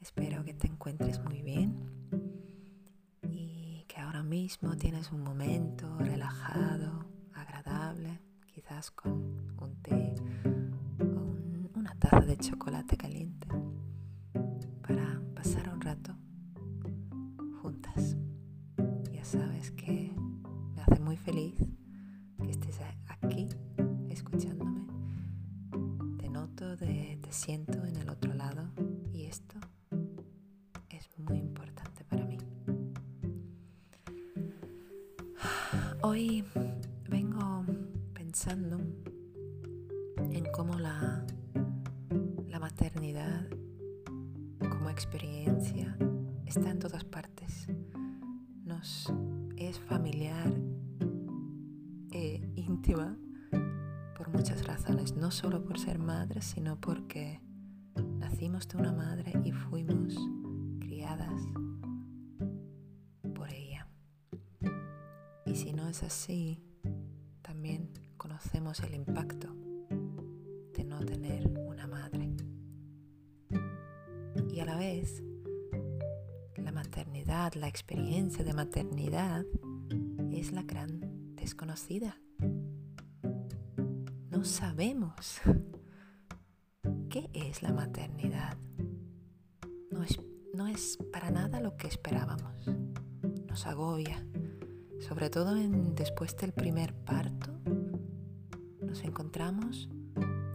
Espero 0.00 0.42
que 0.42 0.54
te 0.54 0.66
encuentres 0.66 1.20
muy 1.22 1.42
bien 1.42 1.74
y 3.22 3.84
que 3.88 4.00
ahora 4.00 4.22
mismo 4.22 4.74
tienes 4.78 5.12
un 5.12 5.22
momento 5.22 5.98
relajado, 5.98 7.04
agradable, 7.34 8.18
quizás 8.46 8.90
con 8.90 9.12
un 9.60 9.82
té 9.82 10.14
o 10.98 11.78
una 11.78 11.94
taza 11.98 12.20
de 12.20 12.38
chocolate 12.38 12.96
caliente 12.96 13.29
Hoy 36.02 36.42
vengo 37.10 37.66
pensando 38.14 38.80
en 40.16 40.46
cómo 40.50 40.78
la, 40.78 41.26
la 42.48 42.58
maternidad 42.58 43.46
como 44.58 44.88
experiencia 44.88 45.98
está 46.46 46.70
en 46.70 46.78
todas 46.78 47.04
partes. 47.04 47.66
Nos 48.64 49.12
es 49.58 49.78
familiar 49.78 50.50
e 52.12 52.50
íntima 52.56 53.18
por 54.16 54.30
muchas 54.30 54.66
razones, 54.66 55.14
no 55.14 55.30
solo 55.30 55.62
por 55.62 55.78
ser 55.78 55.98
madres, 55.98 56.46
sino 56.46 56.80
porque 56.80 57.42
nacimos 58.18 58.66
de 58.68 58.78
una 58.78 58.92
madre 58.92 59.34
y 59.44 59.52
fuimos 59.52 60.14
criadas 60.78 61.42
así, 66.02 66.62
también 67.42 67.90
conocemos 68.16 68.80
el 68.80 68.94
impacto 68.94 69.48
de 70.74 70.84
no 70.84 71.00
tener 71.04 71.48
una 71.66 71.86
madre. 71.86 72.34
Y 74.52 74.60
a 74.60 74.64
la 74.64 74.76
vez, 74.76 75.22
la 76.56 76.72
maternidad, 76.72 77.54
la 77.54 77.68
experiencia 77.68 78.44
de 78.44 78.52
maternidad 78.52 79.44
es 80.30 80.52
la 80.52 80.62
gran 80.62 81.34
desconocida 81.36 82.16
no 84.40 84.46
sabemos 84.46 85.38
qué 87.10 87.28
es 87.34 87.62
la 87.62 87.74
maternidad. 87.74 88.56
No 89.90 90.02
es, 90.02 90.18
no 90.54 90.66
es 90.66 90.98
para 91.12 91.30
nada 91.30 91.60
lo 91.60 91.76
que 91.76 91.88
esperábamos. 91.88 92.66
Nos 93.46 93.66
agobia, 93.66 94.26
sobre 95.00 95.30
todo 95.30 95.54
después 95.94 96.36
del 96.36 96.52
primer 96.52 96.94
parto. 96.94 97.50
Nos 98.80 99.02
encontramos 99.04 99.88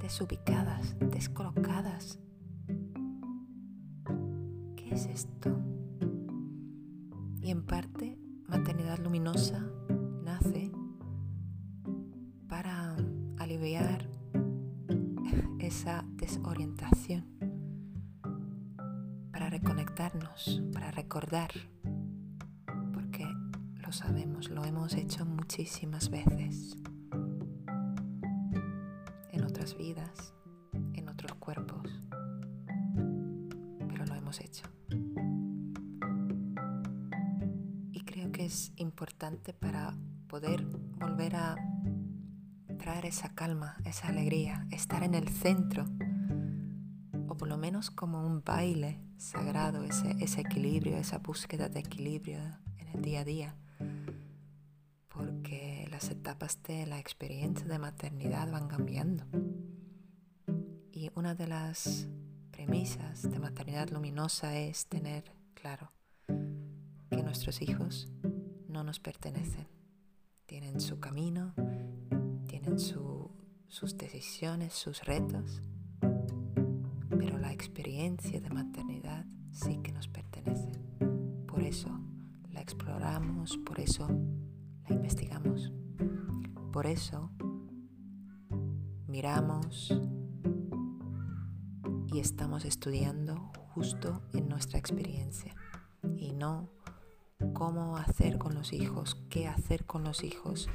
desubicadas, 0.02 0.96
descolocadas. 1.00 2.20
¿Qué 4.76 4.90
es 4.92 5.06
esto? 5.08 5.60
Y 7.42 7.52
en 7.52 7.66
parte, 7.66 8.18
maternidad 8.48 9.00
luminosa 9.00 9.64
nace 10.24 10.72
aliviar 13.46 14.10
esa 15.60 16.04
desorientación, 16.16 17.26
para 19.32 19.52
reconectarnos, 19.52 20.64
para 20.74 20.90
recordar, 20.90 21.52
sabemos, 23.96 24.50
lo 24.50 24.66
hemos 24.66 24.94
hecho 24.94 25.26
muchísimas 25.26 26.10
veces, 26.10 26.76
en 29.32 29.44
otras 29.46 29.78
vidas, 29.78 30.34
en 30.94 31.08
otros 31.08 31.34
cuerpos, 31.36 32.04
pero 33.88 34.06
lo 34.06 34.16
hemos 34.16 34.42
hecho. 34.42 34.66
Y 37.94 38.02
creo 38.04 38.34
que 38.34 38.46
es 38.46 38.74
importante 38.76 39.54
para 39.54 39.96
poder 40.28 40.66
volver 40.66 41.38
a 41.38 41.56
traer 42.78 43.06
esa 43.06 43.34
calma, 43.34 43.78
esa 43.86 44.10
alegría, 44.10 44.68
estar 44.72 45.04
en 45.04 45.16
el 45.16 45.30
centro, 45.30 45.86
o 47.30 47.38
por 47.38 47.48
lo 47.48 47.58
menos 47.58 47.92
como 47.92 48.28
un 48.28 48.44
baile 48.44 49.00
sagrado, 49.16 49.86
ese, 49.86 50.18
ese 50.20 50.42
equilibrio, 50.42 50.98
esa 50.98 51.20
búsqueda 51.20 51.70
de 51.70 51.80
equilibrio 51.80 52.40
en 52.78 52.90
el 52.90 53.02
día 53.02 53.22
a 53.22 53.24
día, 53.24 53.56
porque 55.16 55.88
las 55.90 56.10
etapas 56.10 56.62
de 56.64 56.86
la 56.86 57.00
experiencia 57.00 57.66
de 57.66 57.80
maternidad 57.80 58.52
van 58.52 58.68
cambiando. 58.68 59.24
Y 60.92 61.10
una 61.16 61.36
de 61.36 61.48
las 61.48 62.08
premisas 62.52 63.30
de 63.30 63.40
maternidad 63.40 63.90
luminosa 63.90 64.58
es 64.58 64.88
tener 64.88 65.24
claro 65.54 65.90
que 66.28 67.24
nuestros 67.24 67.62
hijos 67.62 68.10
no 68.68 68.84
nos 68.84 69.00
pertenecen, 69.00 69.68
tienen 70.46 70.82
su 70.82 71.00
camino, 71.00 71.54
tienen 72.48 72.78
sus 72.78 73.98
decisiones, 73.98 74.74
sus 74.74 75.04
retos, 75.06 75.62
pero 77.18 77.38
la 77.38 77.54
experiencia 77.54 78.42
de 78.42 78.50
maternidad 78.50 79.26
sí 79.52 79.80
que 79.82 79.94
nos 79.94 80.08
pertenece. 80.10 80.72
Por 81.48 81.64
eso 81.64 81.90
la 82.52 82.62
exploramos, 82.62 83.58
por 83.58 83.80
eso 83.80 84.10
la 84.88 84.96
investigamos, 84.96 85.72
por 86.72 86.86
eso 86.86 87.32
miramos 89.08 89.94
y 92.14 92.20
estamos 92.20 92.66
estudiando 92.66 93.52
justo 93.74 94.22
en 94.34 94.48
nuestra 94.48 94.80
experiencia. 94.80 95.56
Y 96.18 96.34
no 96.34 96.70
cómo 97.54 97.98
hacer 97.98 98.38
con 98.38 98.56
los 98.56 98.74
hijos, 98.74 99.18
qué 99.30 99.48
hacer 99.48 99.86
con 99.86 100.04
los 100.04 100.24
hijos, 100.24 100.70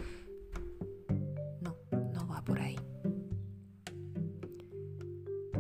por 2.43 2.61
ahí. 2.61 2.77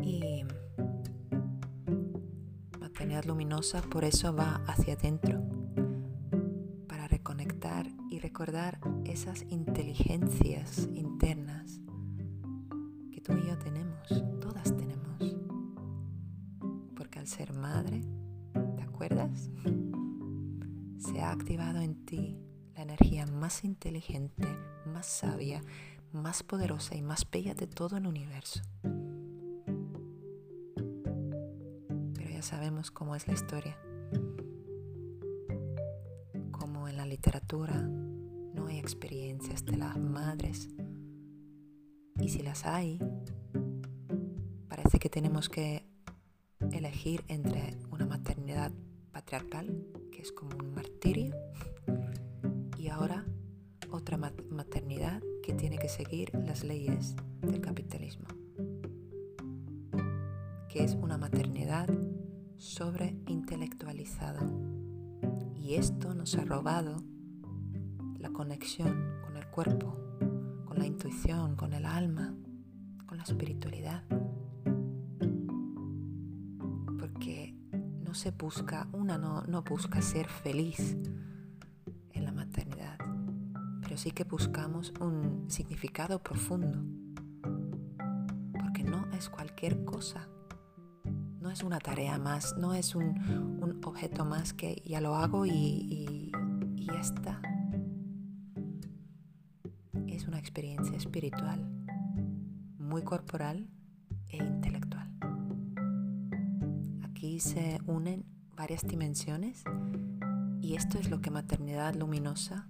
Y 0.02 0.44
maternidad 2.78 3.24
luminosa 3.24 3.82
por 3.82 4.04
eso 4.04 4.34
va 4.34 4.62
hacia 4.66 4.94
adentro, 4.94 5.40
recordar 8.40 8.80
esas 9.04 9.44
inteligencias 9.50 10.88
internas 10.94 11.78
que 13.12 13.20
tú 13.20 13.34
y 13.34 13.46
yo 13.46 13.58
tenemos, 13.58 14.08
todas 14.40 14.74
tenemos. 14.74 15.36
Porque 16.96 17.18
al 17.18 17.26
ser 17.26 17.52
madre, 17.52 18.00
¿te 18.76 18.82
acuerdas? 18.82 19.50
Se 20.96 21.20
ha 21.20 21.32
activado 21.32 21.80
en 21.80 22.06
ti 22.06 22.38
la 22.74 22.80
energía 22.80 23.26
más 23.26 23.62
inteligente, 23.62 24.48
más 24.86 25.04
sabia, 25.04 25.62
más 26.10 26.42
poderosa 26.42 26.94
y 26.94 27.02
más 27.02 27.30
bella 27.30 27.52
de 27.52 27.66
todo 27.66 27.98
el 27.98 28.06
universo. 28.06 28.62
Pero 32.14 32.30
ya 32.30 32.40
sabemos 32.40 32.90
cómo 32.90 33.14
es 33.16 33.28
la 33.28 33.34
historia. 33.34 33.76
Como 36.52 36.88
en 36.88 36.96
la 36.96 37.04
literatura 37.04 37.86
hay 38.70 38.78
experiencias 38.78 39.64
de 39.64 39.76
las 39.76 39.98
madres. 39.98 40.68
Y 42.20 42.28
si 42.28 42.40
las 42.42 42.64
hay, 42.66 43.00
parece 44.68 44.98
que 44.98 45.10
tenemos 45.10 45.48
que 45.48 45.84
elegir 46.70 47.24
entre 47.26 47.76
una 47.90 48.06
maternidad 48.06 48.70
patriarcal, 49.10 49.86
que 50.12 50.22
es 50.22 50.30
como 50.30 50.56
un 50.56 50.72
martirio, 50.72 51.34
y 52.78 52.88
ahora 52.88 53.26
otra 53.90 54.16
maternidad 54.16 55.20
que 55.42 55.52
tiene 55.52 55.76
que 55.76 55.88
seguir 55.88 56.30
las 56.34 56.62
leyes 56.62 57.16
del 57.40 57.60
capitalismo, 57.60 58.28
que 60.68 60.84
es 60.84 60.94
una 60.94 61.18
maternidad 61.18 61.88
sobreintelectualizada. 62.56 64.48
Y 65.56 65.74
esto 65.74 66.14
nos 66.14 66.36
ha 66.36 66.44
robado 66.44 67.02
conexión 68.50 69.20
con 69.22 69.36
el 69.36 69.46
cuerpo, 69.46 69.96
con 70.66 70.76
la 70.76 70.84
intuición, 70.84 71.54
con 71.54 71.72
el 71.72 71.86
alma, 71.86 72.34
con 73.06 73.16
la 73.16 73.22
espiritualidad. 73.22 74.02
Porque 76.98 77.54
no 78.00 78.12
se 78.12 78.32
busca, 78.32 78.88
una 78.92 79.18
no, 79.18 79.42
no 79.42 79.62
busca 79.62 80.02
ser 80.02 80.26
feliz 80.26 80.96
pero 83.82 83.96
sí 83.96 84.10
que 84.10 84.24
buscamos 84.24 84.92
un 85.00 85.46
significado 85.48 86.20
profundo, 86.20 86.78
porque 88.52 88.82
no 88.84 89.06
es 89.12 89.28
cualquier 89.28 89.84
cosa 89.84 90.28
no 91.40 91.50
es 91.50 91.62
una 91.62 91.78
tarea 91.80 92.18
más, 92.18 92.56
no 92.56 92.74
es 92.74 92.94
un, 92.94 93.80
objeto 93.84 94.24
más 94.24 94.52
que 94.52 94.82
ya 94.84 95.00
lo 95.00 95.14
hago 95.16 95.46
y, 95.46 95.50
y, 95.50 96.32
y 96.76 96.86
ya 96.86 97.00
está. 97.00 97.40
Espiritual, 101.10 101.68
muy 102.78 103.02
corporal 103.02 103.68
e 104.28 104.36
intelectual. 104.36 105.10
Aquí 107.02 107.40
se 107.40 107.80
unen 107.84 108.24
varias 108.54 108.86
dimensiones 108.86 109.64
y 110.60 110.76
esto 110.76 111.00
es 111.00 111.10
lo 111.10 111.20
que 111.20 111.32
Maternidad 111.32 111.96
Luminosa, 111.96 112.68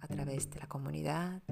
a 0.00 0.06
través 0.06 0.50
de 0.50 0.60
la 0.60 0.66
comunidad, 0.66 1.42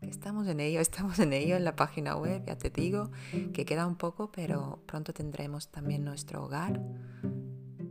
estamos 0.00 0.46
en 0.46 0.60
ello, 0.60 0.78
estamos 0.88 1.18
en 1.18 1.32
ello 1.32 1.56
en 1.56 1.64
la 1.64 1.74
página 1.74 2.14
web, 2.14 2.44
ya 2.46 2.56
te 2.56 2.70
digo 2.70 3.10
que 3.52 3.64
queda 3.64 3.84
un 3.84 3.96
poco, 3.96 4.30
pero 4.30 4.84
pronto 4.86 5.12
tendremos 5.12 5.72
también 5.72 6.04
nuestro 6.04 6.44
hogar 6.44 6.80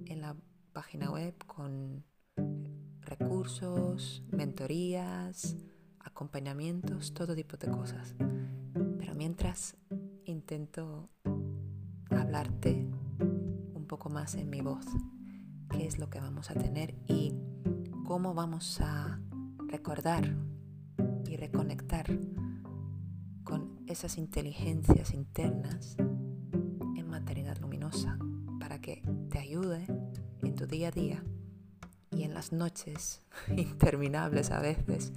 en 0.05 0.21
la 0.21 0.37
página 0.71 1.11
web 1.11 1.35
con 1.47 2.05
recursos, 3.01 4.23
mentorías, 4.31 5.57
acompañamientos, 6.17 7.13
todo 7.13 7.35
tipo 7.35 7.57
de 7.57 7.67
cosas. 7.69 8.15
Pero 8.97 9.13
mientras 9.13 9.77
intento 10.25 11.11
hablarte 12.09 12.89
un 13.19 13.85
poco 13.87 14.09
más 14.09 14.33
en 14.33 14.49
mi 14.49 14.61
voz, 14.61 14.83
qué 15.69 15.85
es 15.85 15.99
lo 15.99 16.09
que 16.09 16.19
vamos 16.19 16.49
a 16.49 16.55
tener 16.55 16.95
y 17.05 17.35
cómo 18.03 18.33
vamos 18.33 18.81
a 18.81 19.19
recordar 19.67 20.35
y 21.27 21.37
reconectar 21.37 22.07
con 23.43 23.83
esas 23.85 24.17
inteligencias 24.17 25.13
internas 25.13 25.97
en 25.99 27.07
maternidad 27.07 27.59
luminosa 27.59 28.17
para 28.59 28.81
que 28.81 29.03
te 29.29 29.37
ayude 29.37 29.85
en 30.41 30.55
tu 30.55 30.65
día 30.65 30.87
a 30.87 30.91
día 30.91 31.23
y 32.09 32.23
en 32.23 32.33
las 32.33 32.53
noches 32.53 33.21
interminables 33.55 34.49
a 34.49 34.59
veces 34.59 35.13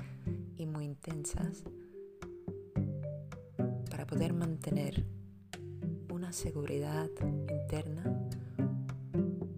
y 0.61 0.67
muy 0.67 0.85
intensas 0.85 1.65
para 3.91 4.07
poder 4.07 4.33
mantener 4.33 5.07
una 6.13 6.33
seguridad 6.33 7.11
interna, 7.23 8.05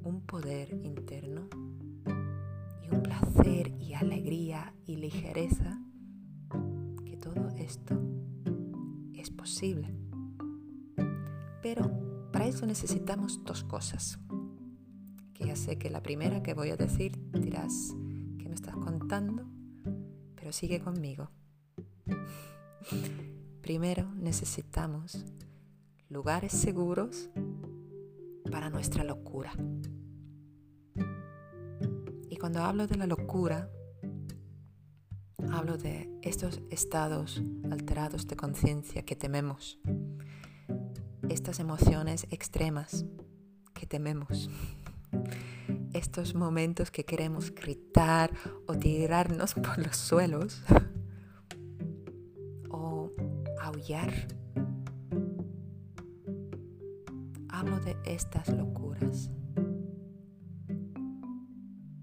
un 0.04 0.22
poder 0.26 0.72
interno 0.82 1.48
y 2.82 2.94
un 2.94 3.02
placer 3.02 3.68
y 3.78 3.94
alegría 3.94 4.74
y 4.86 4.96
ligereza 4.96 5.82
esto 7.62 7.94
es 9.14 9.30
posible. 9.30 9.94
Pero 11.62 12.30
para 12.32 12.46
eso 12.46 12.66
necesitamos 12.66 13.44
dos 13.44 13.64
cosas. 13.64 14.18
Que 15.32 15.46
ya 15.46 15.56
sé 15.56 15.78
que 15.78 15.90
la 15.90 16.02
primera 16.02 16.42
que 16.42 16.54
voy 16.54 16.70
a 16.70 16.76
decir 16.76 17.18
dirás 17.32 17.94
que 18.38 18.48
me 18.48 18.54
estás 18.54 18.76
contando, 18.76 19.46
pero 20.52 20.58
sigue 20.58 20.80
conmigo. 20.80 21.30
Primero 23.62 24.12
necesitamos 24.14 25.24
lugares 26.10 26.52
seguros 26.52 27.30
para 28.50 28.68
nuestra 28.68 29.02
locura. 29.02 29.52
Y 32.28 32.36
cuando 32.36 32.62
hablo 32.62 32.86
de 32.86 32.96
la 32.96 33.06
locura, 33.06 33.70
hablo 35.50 35.78
de 35.78 36.10
estos 36.20 36.60
estados 36.70 37.42
alterados 37.70 38.26
de 38.26 38.36
conciencia 38.36 39.04
que 39.06 39.16
tememos, 39.16 39.78
estas 41.30 41.60
emociones 41.60 42.26
extremas 42.30 43.06
que 43.72 43.86
tememos, 43.86 44.50
estos 45.92 46.34
momentos 46.34 46.90
que 46.90 47.04
queremos 47.04 47.54
gritar 47.54 48.32
o 48.66 48.74
tirarnos 48.74 49.54
por 49.62 49.78
los 49.78 49.96
suelos 49.96 50.62
o 52.70 53.10
aullar. 53.60 54.12
Hablo 57.48 57.80
de 57.80 57.96
estas 58.04 58.48
locuras. 58.48 59.30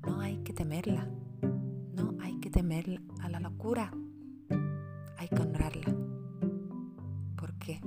No 0.06 0.22
hay 0.22 0.38
que 0.44 0.54
temerla 0.54 1.08
temer 2.50 3.02
a 3.22 3.30
la 3.30 3.40
locura, 3.40 3.92
hay 5.18 5.28
que 5.28 5.42
honrarla. 5.42 5.96
¿Por 7.36 7.54
qué? 7.60 7.80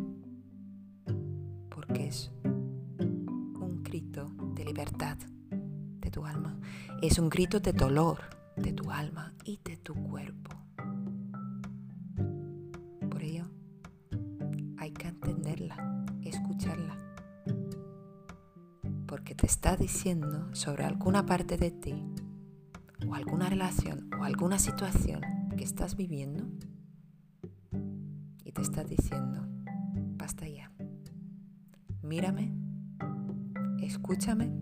Porque 1.69 2.06
es 2.06 2.31
un 2.44 3.82
grito 3.82 4.31
de 4.54 4.64
libertad 4.64 5.19
tu 6.12 6.26
alma, 6.26 6.56
es 7.00 7.19
un 7.19 7.31
grito 7.31 7.59
de 7.59 7.73
dolor 7.73 8.19
de 8.56 8.73
tu 8.73 8.91
alma 8.91 9.32
y 9.44 9.59
de 9.64 9.79
tu 9.79 9.94
cuerpo. 9.94 10.50
Por 13.11 13.23
ello, 13.23 13.47
hay 14.76 14.93
que 14.93 15.09
entenderla, 15.09 16.05
escucharla, 16.23 16.97
porque 19.06 19.35
te 19.35 19.47
está 19.47 19.75
diciendo 19.76 20.55
sobre 20.55 20.85
alguna 20.85 21.25
parte 21.25 21.56
de 21.56 21.70
ti 21.70 21.94
o 23.09 23.14
alguna 23.14 23.49
relación 23.49 24.11
o 24.20 24.25
alguna 24.25 24.59
situación 24.59 25.23
que 25.56 25.64
estás 25.64 25.97
viviendo 25.97 26.44
y 28.44 28.53
te 28.53 28.61
está 28.61 28.85
diciendo, 28.85 29.47
basta 30.19 30.47
ya, 30.47 30.70
mírame, 32.03 32.53
escúchame 33.81 34.53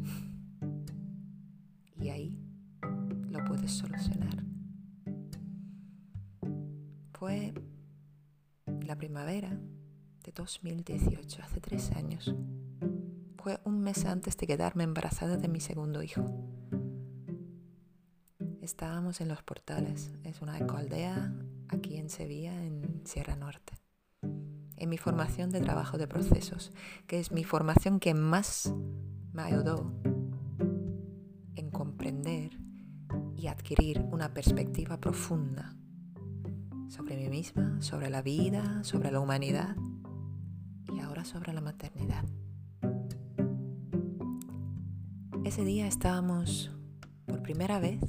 Fue 7.21 7.53
la 8.81 8.97
primavera 8.97 9.51
de 10.25 10.33
2018, 10.33 11.43
hace 11.43 11.61
tres 11.61 11.91
años. 11.91 12.35
Fue 13.37 13.61
un 13.67 13.83
mes 13.83 14.07
antes 14.07 14.39
de 14.39 14.47
quedarme 14.47 14.85
embarazada 14.85 15.37
de 15.37 15.47
mi 15.47 15.61
segundo 15.61 16.03
hijo. 16.03 16.25
Estábamos 18.63 19.21
en 19.21 19.29
Los 19.29 19.43
Portales, 19.43 20.11
es 20.25 20.41
una 20.41 20.57
ecoaldea 20.59 21.35
aquí 21.69 21.99
en 21.99 22.09
Sevilla, 22.09 22.55
en 22.55 23.03
Sierra 23.05 23.37
Norte. 23.37 23.75
En 24.79 24.89
mi 24.89 24.97
formación 24.97 25.51
de 25.51 25.61
trabajo 25.61 25.99
de 25.99 26.09
procesos, 26.09 26.73
que 27.07 27.21
es 27.21 27.33
mi 27.33 27.45
formación 27.45 28.01
que 28.01 28.15
más 28.15 28.73
me 29.35 29.43
ayudó 29.43 29.93
en 31.55 31.69
comprender 31.71 32.59
y 33.37 33.49
adquirir 33.49 34.07
una 34.11 34.33
perspectiva 34.33 34.99
profunda 34.99 35.77
sobre 36.91 37.17
mí 37.17 37.29
misma, 37.29 37.81
sobre 37.81 38.11
la 38.11 38.21
vida, 38.21 38.83
sobre 38.83 39.13
la 39.13 39.21
humanidad 39.21 39.77
y 40.93 40.99
ahora 40.99 41.25
sobre 41.25 41.53
la 41.53 41.61
maternidad. 41.61 42.25
Ese 45.45 45.65
día 45.65 45.87
estábamos 45.87 46.73
por 47.27 47.43
primera 47.43 47.79
vez 47.79 48.01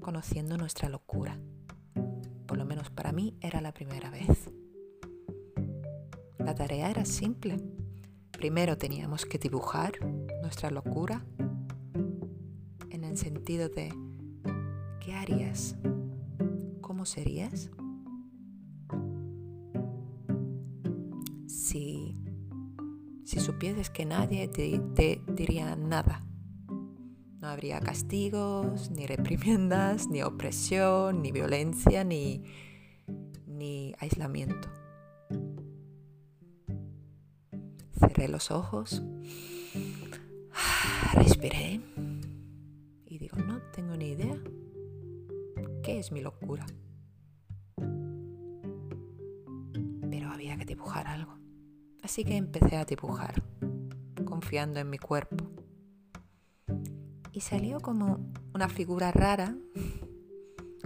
conociendo 0.00 0.56
nuestra 0.56 0.88
locura. 0.88 1.38
Por 2.46 2.58
lo 2.58 2.64
menos 2.64 2.90
para 2.90 3.12
mí 3.12 3.36
era 3.40 3.60
la 3.60 3.72
primera 3.72 4.10
vez. 4.10 4.50
La 6.38 6.54
tarea 6.54 6.90
era 6.90 7.04
simple. 7.04 7.56
Primero 8.32 8.76
teníamos 8.76 9.24
que 9.24 9.38
dibujar 9.38 9.92
nuestra 10.42 10.70
locura 10.70 11.24
en 12.90 13.04
el 13.04 13.16
sentido 13.16 13.68
de 13.68 13.94
¿qué 15.00 15.14
harías? 15.14 15.76
¿Cómo 17.04 17.12
serías? 17.12 17.70
Si, 21.46 22.14
si 23.26 23.40
supieses 23.40 23.90
que 23.90 24.06
nadie 24.06 24.48
te, 24.48 24.78
te 24.94 25.20
diría 25.28 25.76
nada 25.76 26.22
no 27.42 27.48
habría 27.48 27.78
castigos, 27.80 28.90
ni 28.90 29.06
reprimiendas, 29.06 30.08
ni 30.08 30.22
opresión, 30.22 31.20
ni 31.20 31.30
violencia, 31.30 32.04
ni, 32.04 32.42
ni 33.48 33.94
aislamiento. 33.98 34.70
Cerré 38.00 38.28
los 38.28 38.50
ojos, 38.50 39.02
respiré 41.12 41.82
y 43.04 43.18
digo, 43.18 43.36
no 43.40 43.60
tengo 43.74 43.94
ni 43.94 44.12
idea. 44.12 44.38
¿Qué 45.82 45.98
es 45.98 46.10
mi 46.10 46.22
locura? 46.22 46.64
Pero 50.10 50.30
había 50.30 50.56
que 50.56 50.64
dibujar 50.64 51.06
algo. 51.06 51.38
Así 52.02 52.24
que 52.24 52.36
empecé 52.36 52.76
a 52.76 52.84
dibujar, 52.84 53.42
confiando 54.24 54.80
en 54.80 54.90
mi 54.90 54.98
cuerpo 54.98 55.54
y 57.34 57.40
salió 57.40 57.80
como 57.80 58.20
una 58.54 58.68
figura 58.68 59.10
rara, 59.10 59.56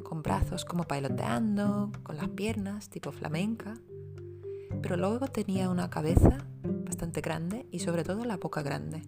con 0.03 0.23
brazos 0.23 0.65
como 0.65 0.85
bailoteando, 0.89 1.93
con 2.03 2.17
las 2.17 2.31
piernas 2.31 2.89
tipo 2.89 3.13
flamenca, 3.13 3.75
Pero 4.81 4.97
luego 4.97 5.27
tenía 5.27 5.69
una 5.69 5.91
cabeza 5.91 6.47
bastante 6.63 7.21
grande 7.21 7.67
y 7.71 7.81
sobre 7.81 8.05
todo 8.05 8.25
la 8.25 8.39
boca 8.39 8.63
grande, 8.63 9.03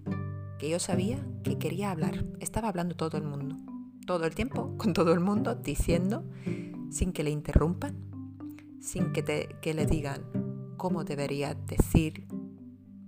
que 0.58 0.68
yo 0.68 0.78
sabía 0.78 1.24
que 1.42 1.58
quería 1.58 1.90
hablar. 1.90 2.24
Estaba 2.40 2.68
hablando 2.68 2.94
todo 2.94 3.16
el 3.16 3.24
mundo, 3.24 3.56
todo 4.06 4.26
el 4.26 4.34
tiempo, 4.34 4.74
con 4.78 4.92
todo 4.92 5.14
el 5.14 5.20
mundo, 5.20 5.54
diciendo, 5.54 6.24
sin 6.90 7.12
que 7.12 7.22
le 7.22 7.30
interrumpan, 7.30 7.96
sin 8.80 9.12
que, 9.12 9.22
te, 9.22 9.56
que 9.62 9.74
le 9.74 9.86
digan 9.86 10.22
cómo 10.76 11.04
debería 11.04 11.54
decir 11.54 12.26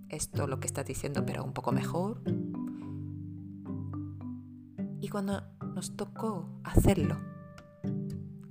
esto, 0.09 0.47
lo 0.47 0.61
que 0.61 0.67
está 0.67 0.85
diciendo, 0.85 1.25
pero 1.27 1.43
un 1.45 1.53
poco 1.53 1.73
mejor. 1.73 2.23
Y 5.01 5.09
cuando 5.09 5.43
nos 5.75 5.97
tocó 5.97 6.61
hacerlo 6.65 7.17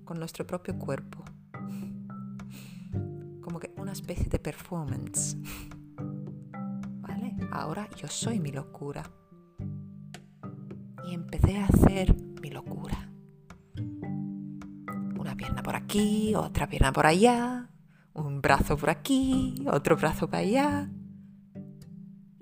con 0.03 0.19
nuestro 0.19 0.45
propio 0.45 0.77
cuerpo, 0.77 1.23
como 3.41 3.59
que 3.59 3.71
una 3.77 3.93
especie 3.93 4.25
de 4.25 4.39
performance, 4.39 5.37
¿vale? 7.01 7.37
Ahora 7.51 7.87
yo 7.95 8.07
soy 8.07 8.39
mi 8.39 8.51
locura. 8.51 9.03
Y 11.07 11.13
empecé 11.13 11.57
a 11.57 11.65
hacer 11.65 12.15
otra 16.35 16.67
pierna 16.67 16.93
por 16.93 17.05
allá, 17.05 17.69
un 18.13 18.41
brazo 18.41 18.77
por 18.77 18.89
aquí, 18.89 19.65
otro 19.69 19.97
brazo 19.97 20.29
para 20.29 20.43
allá. 20.43 20.89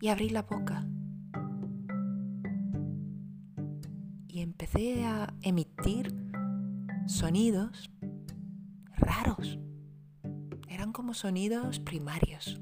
Y 0.02 0.08
abrí 0.10 0.30
la 0.30 0.44
boca. 0.44 0.86
Y 4.28 4.42
empecé 4.42 5.04
a 5.04 5.34
emitir 5.42 6.16
sonidos 7.08 7.90
raros. 8.96 9.60
Eran 10.68 10.94
como 10.94 11.16
sonidos 11.16 11.80
primarios. 11.80 12.62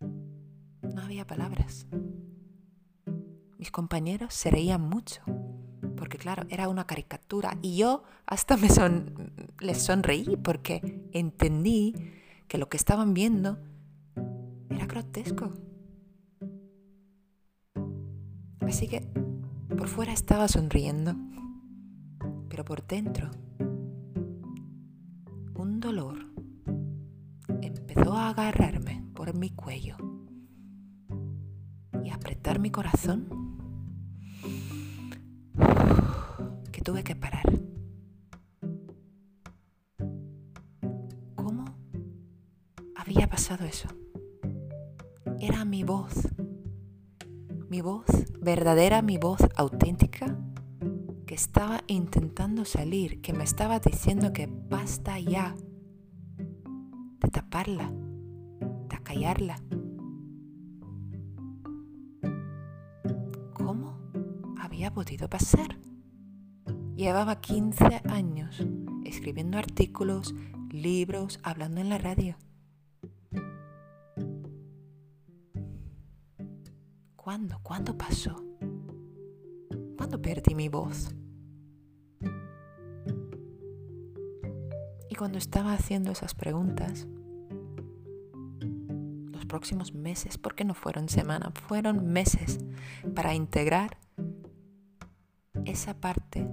No 0.00 1.02
había 1.02 1.26
palabras. 1.26 1.86
Mis 3.56 3.70
compañeros 3.70 4.34
se 4.34 4.50
reían 4.50 4.82
mucho, 4.82 5.22
porque 5.96 6.18
claro, 6.18 6.44
era 6.50 6.68
una 6.68 6.86
caricatura 6.86 7.56
y 7.62 7.78
yo 7.78 8.02
hasta 8.26 8.58
me 8.58 8.68
son, 8.68 9.23
les 9.60 9.82
sonreí 9.82 10.36
porque 10.42 11.08
entendí 11.12 11.94
que 12.48 12.58
lo 12.58 12.68
que 12.68 12.76
estaban 12.76 13.14
viendo 13.14 13.58
era 14.70 14.86
grotesco. 14.86 15.52
Así 18.60 18.88
que 18.88 19.00
por 19.76 19.88
fuera 19.88 20.12
estaba 20.12 20.48
sonriendo, 20.48 21.14
pero 22.48 22.64
por 22.64 22.86
dentro 22.86 23.30
un 25.54 25.80
dolor 25.80 26.18
empezó 27.62 28.14
a 28.14 28.30
agarrarme 28.30 29.04
por 29.14 29.34
mi 29.34 29.50
cuello 29.50 29.96
y 32.02 32.10
apretar 32.10 32.58
mi 32.58 32.70
corazón 32.70 33.28
que 36.72 36.80
tuve 36.82 37.04
que 37.04 37.14
parar. 37.14 37.44
Pasado 43.34 43.64
eso? 43.64 43.88
Era 45.40 45.64
mi 45.64 45.82
voz 45.82 46.14
mi 47.68 47.80
voz 47.80 48.06
verdadera, 48.40 49.02
mi 49.02 49.18
voz 49.18 49.40
auténtica, 49.56 50.38
que 51.26 51.34
estaba 51.34 51.80
intentando 51.88 52.64
salir, 52.64 53.20
que 53.22 53.32
me 53.32 53.42
estaba 53.42 53.80
diciendo 53.80 54.32
que 54.32 54.46
basta 54.46 55.18
ya 55.18 55.56
de 57.18 57.28
taparla, 57.32 57.90
de 57.90 59.02
callarla. 59.02 59.56
¿Cómo 63.54 63.98
había 64.60 64.92
podido 64.92 65.28
pasar? 65.28 65.76
Llevaba 66.94 67.40
15 67.40 68.02
años 68.08 68.64
escribiendo 69.04 69.58
artículos, 69.58 70.36
libros, 70.70 71.40
hablando 71.42 71.80
en 71.80 71.88
la 71.88 71.98
radio. 71.98 72.36
¿Cuándo? 77.24 77.58
¿Cuándo 77.62 77.96
pasó? 77.96 78.36
¿Cuándo 79.96 80.20
perdí 80.20 80.54
mi 80.54 80.68
voz? 80.68 81.14
Y 85.08 85.14
cuando 85.14 85.38
estaba 85.38 85.72
haciendo 85.72 86.12
esas 86.12 86.34
preguntas, 86.34 87.06
los 89.32 89.46
próximos 89.46 89.94
meses, 89.94 90.36
porque 90.36 90.66
no 90.66 90.74
fueron 90.74 91.08
semanas, 91.08 91.54
fueron 91.66 92.12
meses 92.12 92.58
para 93.14 93.34
integrar 93.34 93.96
esa 95.64 95.94
parte 95.94 96.46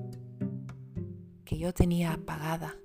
que 1.43 1.57
yo 1.57 1.73
tenía 1.73 2.13
apagada, 2.13 2.77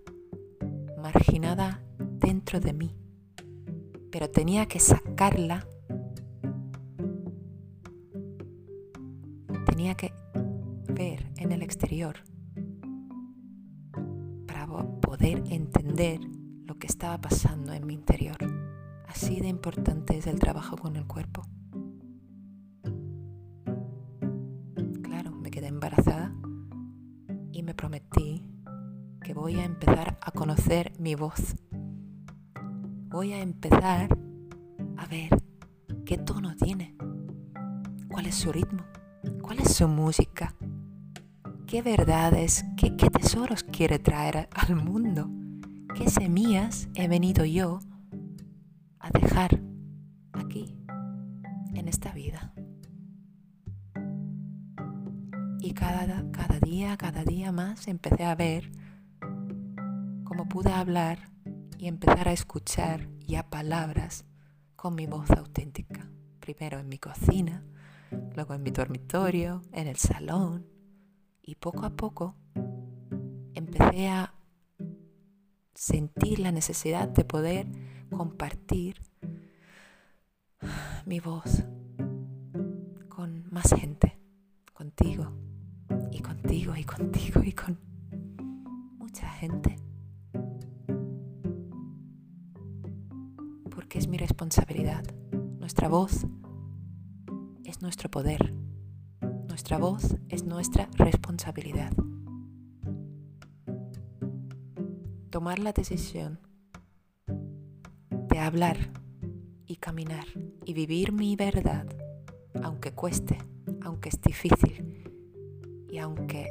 marginada 0.98 1.84
dentro 2.00 2.58
de 2.58 2.72
mí, 2.72 2.96
pero 4.10 4.28
tenía 4.28 4.66
que 4.66 4.80
sacarla 4.80 5.68
para 14.46 14.66
poder 15.00 15.42
entender 15.48 16.20
lo 16.64 16.78
que 16.78 16.86
estaba 16.86 17.20
pasando 17.20 17.72
en 17.72 17.86
mi 17.86 17.94
interior. 17.94 18.36
Así 19.06 19.40
de 19.40 19.48
importante 19.48 20.16
es 20.16 20.26
el 20.26 20.38
trabajo 20.38 20.76
con 20.76 20.96
el 20.96 21.06
cuerpo. 21.06 21.42
Claro, 25.02 25.32
me 25.32 25.50
quedé 25.50 25.68
embarazada 25.68 26.34
y 27.52 27.62
me 27.62 27.74
prometí 27.74 28.42
que 29.20 29.34
voy 29.34 29.56
a 29.56 29.64
empezar 29.64 30.18
a 30.22 30.30
conocer 30.30 30.92
mi 30.98 31.14
voz. 31.14 31.56
Voy 33.08 33.32
a 33.32 33.40
empezar 33.40 34.16
a 34.96 35.06
ver 35.06 35.30
qué 36.04 36.18
tono 36.18 36.56
tiene, 36.56 36.96
cuál 38.08 38.26
es 38.26 38.34
su 38.34 38.52
ritmo 38.52 38.82
¿Cuál 39.42 39.60
es 39.60 39.74
su 39.74 39.88
música? 39.88 40.54
¿Qué 41.66 41.82
verdades, 41.82 42.64
qué, 42.76 42.92
tesoros 42.92 43.64
quiere 43.64 43.98
traer 43.98 44.48
al 44.52 44.76
mundo? 44.76 45.28
¿Qué 45.96 46.08
semillas 46.08 46.88
he 46.94 47.08
venido 47.08 47.44
yo 47.44 47.80
a 49.00 49.10
dejar 49.10 49.60
aquí, 50.32 50.76
en 51.74 51.88
esta 51.88 52.12
vida? 52.12 52.54
Y 55.60 55.74
cada, 55.74 56.30
cada 56.30 56.60
día, 56.60 56.96
cada 56.96 57.24
día 57.24 57.50
más 57.50 57.88
empecé 57.88 58.22
a 58.22 58.36
ver 58.36 58.70
cómo 60.22 60.48
pude 60.48 60.70
hablar 60.70 61.32
y 61.78 61.88
empezar 61.88 62.28
a 62.28 62.32
escuchar 62.32 63.08
ya 63.26 63.50
palabras 63.50 64.24
con 64.76 64.94
mi 64.94 65.06
voz 65.06 65.32
auténtica. 65.32 66.08
Primero 66.38 66.78
en 66.78 66.88
mi 66.88 66.98
cocina, 66.98 67.64
luego 68.36 68.54
en 68.54 68.62
mi 68.62 68.70
dormitorio, 68.70 69.62
en 69.72 69.88
el 69.88 69.96
salón, 69.96 70.75
y 71.46 71.54
poco 71.54 71.86
a 71.86 71.90
poco 71.90 72.34
empecé 73.54 74.08
a 74.08 74.34
sentir 75.74 76.40
la 76.40 76.50
necesidad 76.50 77.08
de 77.08 77.24
poder 77.24 77.68
compartir 78.10 79.00
mi 81.06 81.20
voz 81.20 81.62
con 83.08 83.44
más 83.52 83.72
gente, 83.72 84.18
contigo 84.74 85.32
y 86.10 86.18
contigo 86.18 86.74
y 86.76 86.84
contigo 86.84 87.40
y 87.44 87.52
con 87.52 87.78
mucha 88.98 89.28
gente. 89.30 89.76
Porque 93.70 93.98
es 93.98 94.08
mi 94.08 94.16
responsabilidad. 94.18 95.04
Nuestra 95.60 95.88
voz 95.88 96.26
es 97.64 97.82
nuestro 97.82 98.10
poder. 98.10 98.65
Nuestra 99.68 99.78
voz 99.84 100.16
es 100.28 100.44
nuestra 100.44 100.88
responsabilidad. 100.92 101.92
Tomar 105.30 105.58
la 105.58 105.72
decisión 105.72 106.38
de 107.26 108.38
hablar 108.38 108.76
y 109.66 109.74
caminar 109.74 110.26
y 110.64 110.72
vivir 110.72 111.10
mi 111.10 111.34
verdad, 111.34 111.84
aunque 112.62 112.92
cueste, 112.92 113.38
aunque 113.82 114.10
es 114.10 114.20
difícil 114.20 115.10
y 115.90 115.98
aunque 115.98 116.46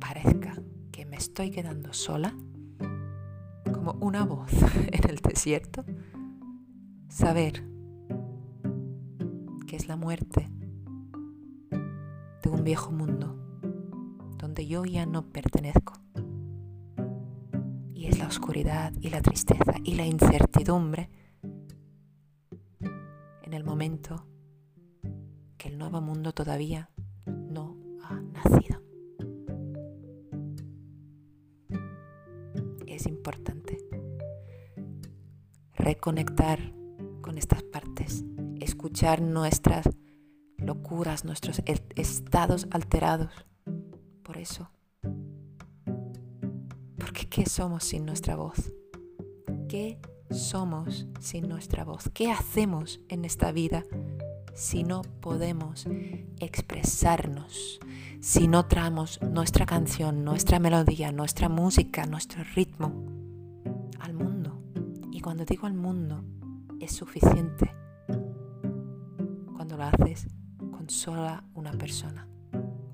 parezca 0.00 0.60
que 0.90 1.06
me 1.06 1.14
estoy 1.14 1.52
quedando 1.52 1.92
sola, 1.92 2.36
como 3.72 3.92
una 4.00 4.24
voz 4.24 4.50
en 4.90 5.08
el 5.08 5.18
desierto, 5.18 5.84
saber 7.08 7.62
es 9.76 9.88
la 9.88 9.96
muerte 9.96 10.48
de 12.46 12.52
un 12.52 12.62
viejo 12.62 12.92
mundo 12.92 13.34
donde 14.38 14.68
yo 14.68 14.84
ya 14.84 15.04
no 15.04 15.32
pertenezco. 15.32 15.94
Y 17.92 18.06
es 18.06 18.20
la 18.20 18.28
oscuridad 18.28 18.92
y 19.00 19.10
la 19.10 19.20
tristeza 19.20 19.74
y 19.82 19.96
la 19.96 20.06
incertidumbre 20.06 21.10
en 23.42 23.52
el 23.52 23.64
momento 23.64 24.28
que 25.58 25.68
el 25.68 25.78
nuevo 25.78 26.00
mundo 26.00 26.32
todavía 26.32 26.88
no 27.26 27.76
ha 28.04 28.20
nacido. 28.20 28.80
Es 32.86 33.06
importante 33.06 33.78
reconectar 35.74 36.60
con 37.22 37.38
estas 37.38 37.64
partes, 37.64 38.24
escuchar 38.60 39.20
nuestras 39.20 39.88
locuras, 40.96 41.26
nuestros 41.26 41.60
estados 41.94 42.66
alterados. 42.70 43.30
Por 44.22 44.38
eso, 44.38 44.70
porque 46.96 47.28
¿qué 47.28 47.44
somos 47.44 47.84
sin 47.84 48.06
nuestra 48.06 48.34
voz? 48.34 48.72
¿Qué 49.68 49.98
somos 50.30 51.06
sin 51.20 51.50
nuestra 51.50 51.84
voz? 51.84 52.08
¿Qué 52.14 52.30
hacemos 52.30 53.00
en 53.08 53.26
esta 53.26 53.52
vida 53.52 53.84
si 54.54 54.84
no 54.84 55.02
podemos 55.20 55.86
expresarnos? 56.40 57.78
Si 58.20 58.48
no 58.48 58.64
traemos 58.64 59.20
nuestra 59.20 59.66
canción, 59.66 60.24
nuestra 60.24 60.58
melodía, 60.58 61.12
nuestra 61.12 61.50
música, 61.50 62.06
nuestro 62.06 62.42
ritmo 62.54 63.04
al 64.00 64.14
mundo. 64.14 64.62
Y 65.12 65.20
cuando 65.20 65.44
digo 65.44 65.66
al 65.66 65.74
mundo, 65.74 66.24
es 66.80 66.92
suficiente 66.92 67.70
cuando 69.54 69.76
lo 69.76 69.84
haces 69.84 70.26
sola 70.88 71.44
una 71.54 71.72
persona. 71.72 72.26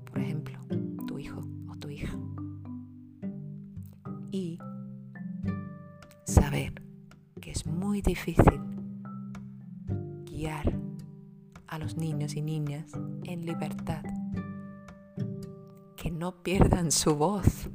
Por 0.09 0.19
ejemplo, 0.19 0.59
tu 1.07 1.19
hijo 1.19 1.41
o 1.69 1.75
tu 1.75 1.89
hija. 1.89 2.17
Y 4.31 4.59
saber 6.25 6.81
que 7.39 7.51
es 7.51 7.65
muy 7.65 8.01
difícil 8.01 8.59
guiar 10.25 10.77
a 11.67 11.79
los 11.79 11.95
niños 11.97 12.35
y 12.35 12.41
niñas 12.41 12.91
en 13.23 13.45
libertad. 13.45 14.03
Que 15.95 16.11
no 16.11 16.43
pierdan 16.43 16.91
su 16.91 17.15
voz. 17.15 17.69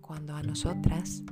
Cuando 0.00 0.36
a 0.36 0.42
nosotras 0.42 1.23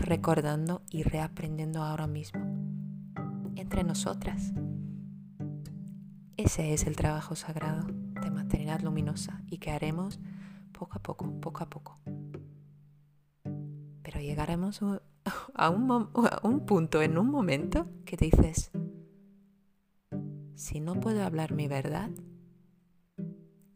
recordando 0.00 0.82
y 0.90 1.02
reaprendiendo 1.02 1.82
ahora 1.82 2.06
mismo 2.06 2.40
entre 3.56 3.84
nosotras. 3.84 4.52
Ese 6.36 6.72
es 6.72 6.86
el 6.86 6.96
trabajo 6.96 7.34
sagrado 7.34 7.86
de 8.22 8.30
maternidad 8.30 8.80
luminosa 8.80 9.42
y 9.46 9.58
que 9.58 9.70
haremos 9.70 10.20
poco 10.72 10.96
a 10.96 11.02
poco, 11.02 11.40
poco 11.40 11.64
a 11.64 11.68
poco. 11.68 11.98
Pero 14.02 14.20
llegaremos 14.20 14.80
a 15.54 15.70
un, 15.70 15.90
a 15.90 16.40
un 16.42 16.66
punto, 16.66 17.02
en 17.02 17.18
un 17.18 17.30
momento, 17.30 17.88
que 18.04 18.16
dices, 18.16 18.70
si 20.54 20.80
no 20.80 20.94
puedo 21.00 21.24
hablar 21.24 21.52
mi 21.52 21.68
verdad, 21.68 22.10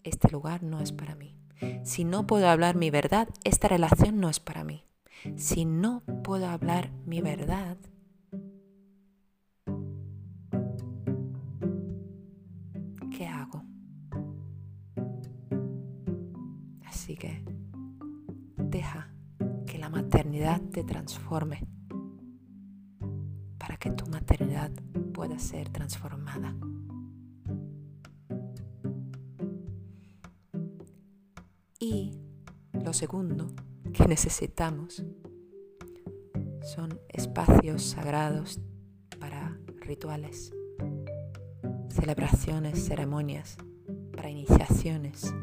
este 0.05 0.31
lugar 0.31 0.63
no 0.63 0.81
es 0.81 0.93
para 0.93 1.15
mí. 1.15 1.37
Si 1.85 2.05
no 2.05 2.27
puedo 2.27 2.49
hablar 2.49 2.77
mi 2.77 2.91
verdad, 2.91 3.29
esta 3.45 3.69
relación 3.69 4.21
no 4.21 4.29
es 4.29 4.41
para 4.41 4.65
mí. 4.65 4.85
Si 5.37 5.65
no 5.65 6.03
puedo 6.25 6.47
hablar 6.49 6.91
mi 7.07 7.21
verdad, 7.21 7.77
¿qué 13.11 13.27
hago? 13.27 13.63
Así 16.87 17.17
que 17.17 17.45
deja 18.57 19.15
que 19.67 19.79
la 19.79 19.89
maternidad 19.89 20.61
te 20.73 20.83
transforme 20.83 21.67
para 23.59 23.77
que 23.77 23.91
tu 23.91 24.07
maternidad 24.07 24.73
pueda 25.13 25.39
ser 25.39 25.69
transformada. 25.69 26.57
Y 31.79 32.19
lo 32.73 32.93
segundo 32.93 33.47
que 33.93 34.07
necesitamos 34.07 35.05
son 36.63 36.99
espacios 37.09 37.83
sagrados 37.83 38.61
para 39.19 39.59
rituales, 39.81 40.53
celebraciones, 41.89 42.85
ceremonias, 42.85 43.57
para 44.17 44.31
iniciaciones, 44.31 45.35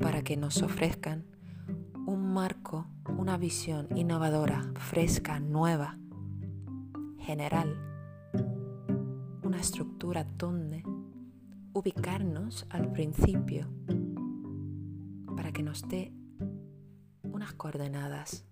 para 0.00 0.22
que 0.22 0.36
nos 0.36 0.62
ofrezcan 0.62 1.24
un 2.06 2.32
marco, 2.32 2.86
una 3.16 3.36
visión 3.36 3.88
innovadora, 3.94 4.72
fresca, 4.74 5.38
nueva, 5.38 5.98
general, 7.18 7.76
una 9.42 9.60
estructura 9.60 10.24
donde 10.24 10.82
ubicarnos 11.72 12.66
al 12.70 12.90
principio 12.90 13.68
para 15.36 15.52
que 15.52 15.62
nos 15.62 15.86
dé 15.88 16.12
coordenadas. 17.60 18.46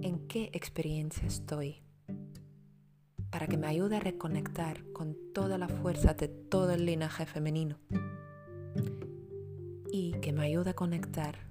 ¿En 0.00 0.26
qué 0.26 0.48
experiencia 0.54 1.28
estoy? 1.28 1.82
Para 3.28 3.46
que 3.46 3.58
me 3.58 3.66
ayude 3.66 3.96
a 3.96 4.00
reconectar 4.00 4.90
con 4.94 5.18
toda 5.34 5.58
la 5.58 5.68
fuerza 5.68 6.14
de 6.14 6.28
todo 6.28 6.70
el 6.70 6.86
linaje 6.86 7.26
femenino. 7.26 7.76
Y 9.92 10.12
que 10.22 10.32
me 10.32 10.46
ayude 10.46 10.70
a 10.70 10.74
conectar 10.74 11.50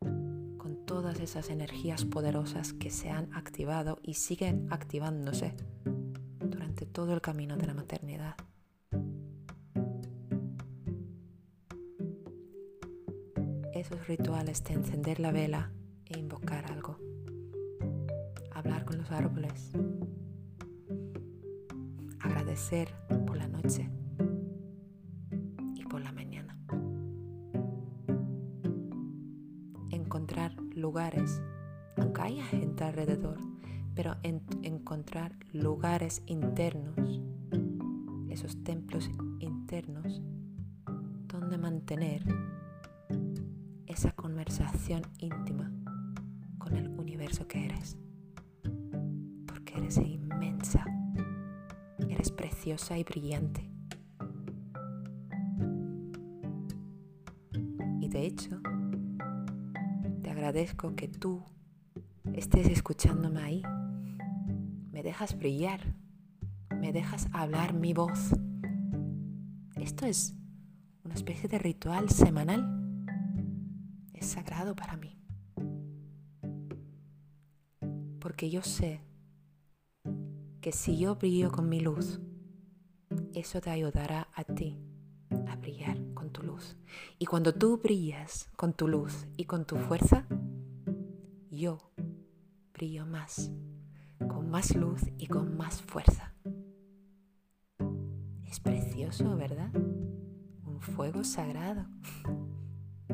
con 0.00 0.86
todas 0.86 1.20
esas 1.20 1.50
energías 1.50 2.06
poderosas 2.06 2.72
que 2.72 2.88
se 2.88 3.10
han 3.10 3.30
activado 3.34 3.98
y 4.02 4.14
siguen 4.14 4.68
activándose 4.70 5.54
durante 6.40 6.86
todo 6.86 7.12
el 7.12 7.20
camino 7.20 7.58
de 7.58 7.66
la 7.66 7.74
maternidad. 7.74 8.36
Esos 13.78 14.08
rituales 14.08 14.64
de 14.64 14.74
encender 14.74 15.20
la 15.20 15.30
vela 15.30 15.70
e 16.06 16.18
invocar 16.18 16.64
algo. 16.72 16.98
Hablar 18.52 18.84
con 18.84 18.98
los 18.98 19.10
árboles. 19.12 19.70
Agradecer 22.18 22.92
por 23.24 23.36
la 23.36 23.46
noche 23.46 23.88
y 25.76 25.84
por 25.84 26.00
la 26.00 26.10
mañana. 26.10 26.58
Encontrar 29.90 30.54
lugares, 30.74 31.40
aunque 31.96 32.22
haya 32.22 32.44
gente 32.46 32.82
alrededor, 32.82 33.38
pero 33.94 34.16
encontrar 34.22 35.36
lugares 35.52 36.22
internos, 36.26 37.20
esos 38.28 38.62
templos 38.64 39.08
internos, 39.38 40.20
donde 41.28 41.58
mantener 41.58 42.24
esa 43.98 44.12
conversación 44.12 45.02
íntima 45.18 45.72
con 46.58 46.76
el 46.76 46.88
universo 46.88 47.48
que 47.48 47.64
eres. 47.64 47.98
Porque 49.44 49.76
eres 49.76 49.96
inmensa, 49.96 50.84
eres 52.08 52.30
preciosa 52.30 52.96
y 52.96 53.02
brillante. 53.02 53.68
Y 58.00 58.08
de 58.08 58.24
hecho, 58.24 58.60
te 60.22 60.30
agradezco 60.30 60.94
que 60.94 61.08
tú 61.08 61.42
estés 62.34 62.68
escuchándome 62.68 63.42
ahí. 63.42 63.62
Me 64.92 65.02
dejas 65.02 65.36
brillar, 65.36 65.80
me 66.70 66.92
dejas 66.92 67.26
hablar 67.32 67.74
mi 67.74 67.94
voz. 67.94 68.30
Esto 69.74 70.06
es 70.06 70.36
una 71.02 71.14
especie 71.14 71.48
de 71.48 71.58
ritual 71.58 72.10
semanal 72.10 72.77
es 74.18 74.26
sagrado 74.26 74.74
para 74.74 74.96
mí. 74.96 75.16
Porque 78.20 78.50
yo 78.50 78.62
sé 78.62 79.00
que 80.60 80.72
si 80.72 80.98
yo 80.98 81.16
brillo 81.16 81.50
con 81.52 81.68
mi 81.68 81.80
luz, 81.80 82.20
eso 83.34 83.60
te 83.60 83.70
ayudará 83.70 84.28
a 84.34 84.44
ti 84.44 84.78
a 85.46 85.56
brillar 85.56 85.98
con 86.14 86.30
tu 86.30 86.42
luz. 86.42 86.76
Y 87.18 87.26
cuando 87.26 87.54
tú 87.54 87.78
brillas 87.78 88.50
con 88.56 88.72
tu 88.72 88.88
luz 88.88 89.26
y 89.36 89.44
con 89.44 89.66
tu 89.66 89.76
fuerza, 89.76 90.26
yo 91.50 91.78
brillo 92.74 93.06
más, 93.06 93.50
con 94.18 94.50
más 94.50 94.74
luz 94.74 95.02
y 95.16 95.26
con 95.26 95.56
más 95.56 95.80
fuerza. 95.80 96.34
Es 98.44 98.60
precioso, 98.60 99.36
¿verdad? 99.36 99.70
Un 99.74 100.80
fuego 100.80 101.22
sagrado 101.22 101.86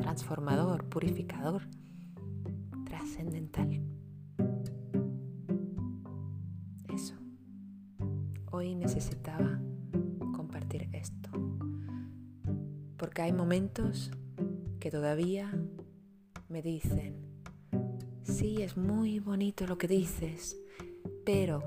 transformador, 0.04 0.84
purificador, 0.84 1.62
trascendental. 2.84 3.80
Eso. 6.94 7.14
Hoy 8.50 8.74
necesitaba 8.74 9.58
compartir 10.36 10.90
esto. 10.92 11.30
Porque 12.98 13.22
hay 13.22 13.32
momentos 13.32 14.10
que 14.78 14.90
todavía 14.90 15.50
me 16.50 16.60
dicen, 16.60 17.16
sí, 18.24 18.60
es 18.60 18.76
muy 18.76 19.20
bonito 19.20 19.66
lo 19.66 19.78
que 19.78 19.88
dices, 19.88 20.54
pero 21.24 21.62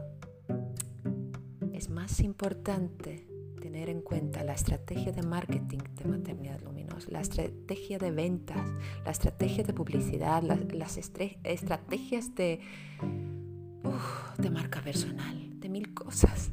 es 1.73 1.89
más 1.89 2.19
importante 2.19 3.27
tener 3.57 3.89
en 3.89 4.01
cuenta 4.01 4.43
la 4.43 4.53
estrategia 4.53 5.11
de 5.11 5.23
marketing 5.23 5.79
de 5.95 6.05
maternidad 6.05 6.61
luminosa, 6.61 7.09
la 7.11 7.21
estrategia 7.21 7.97
de 7.97 8.11
ventas, 8.11 8.71
la 9.03 9.11
estrategia 9.11 9.63
de 9.63 9.73
publicidad, 9.73 10.43
las, 10.43 10.97
estrategias 10.97 12.35
de, 12.35 12.61
de 14.37 14.49
marca 14.49 14.81
personal, 14.81 15.59
de 15.59 15.69
mil 15.69 15.93
cosas. 15.93 16.51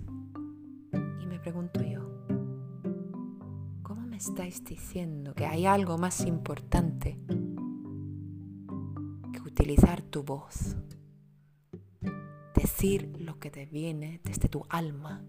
Y 1.21 1.27
me 1.27 1.39
pregunto 1.39 1.83
yo, 1.83 2.01
¿cómo 3.83 4.07
me 4.07 4.17
estáis 4.17 4.65
diciendo 4.65 5.35
que 5.35 5.47
hay 5.47 5.67
algo 5.67 5.99
más 5.99 6.27
importante 6.27 7.19
que 9.33 9.41
utilizar 9.41 10.03
tu 10.03 10.23
voz? 10.23 10.77
decir 12.55 13.17
lo 13.19 13.39
que 13.39 13.51
te 13.51 13.67
viene 13.67 14.21
desde 14.25 14.49
tu 14.49 14.65
alma 14.69 15.23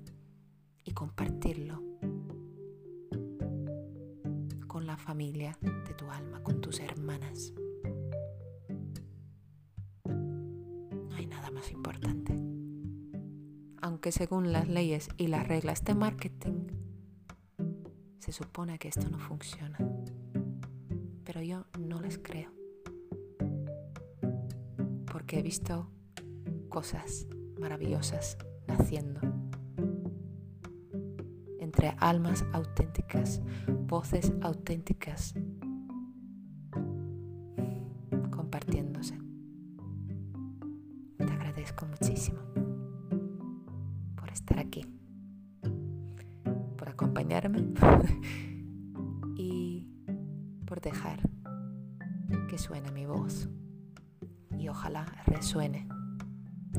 compartirlo 0.96 1.84
con 4.66 4.88
la 4.88 4.98
familia 4.98 5.58
de 5.62 5.94
tu 5.94 6.10
alma, 6.10 6.42
con 6.42 6.62
tus 6.62 6.80
hermanas. 6.80 7.54
No 10.06 11.16
hay 11.16 11.28
nada 11.28 11.52
más 11.52 11.70
importante. 11.72 12.34
Aunque 13.82 14.12
según 14.12 14.52
las 14.52 14.68
leyes 14.68 15.10
y 15.18 15.28
las 15.28 15.48
reglas 15.48 15.84
de 15.84 15.94
marketing, 15.94 16.68
se 18.20 18.32
supone 18.32 18.80
que 18.80 18.88
esto 18.88 19.08
no 19.10 19.20
funciona. 19.20 19.78
Pero 21.26 21.42
yo 21.44 21.66
no 21.78 22.02
les 22.02 22.18
creo. 22.18 22.52
Porque 25.12 25.40
he 25.40 25.44
visto 25.44 25.92
cosas 26.70 27.28
maravillosas 27.60 28.38
naciendo. 28.68 29.45
Almas 31.90 32.46
auténticas, 32.54 33.42
voces 33.88 34.34
auténticas, 34.42 35.34
compartiéndose. 38.32 39.18
Te 41.18 41.24
agradezco 41.24 41.86
muchísimo 41.86 42.40
por 44.16 44.30
estar 44.30 44.60
aquí, 44.60 44.86
por 46.78 46.90
acompañarme 46.90 47.74
y 49.38 49.88
por 50.66 50.82
dejar 50.82 51.20
que 52.48 52.58
suene 52.58 52.92
mi 52.92 53.06
voz 53.06 53.50
y 54.58 54.68
ojalá 54.70 55.06
resuene 55.26 55.88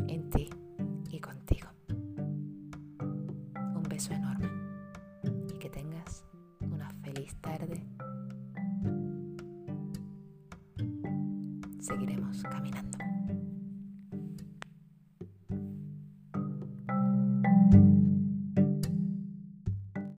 en 0.09 0.31
ti 0.31 0.51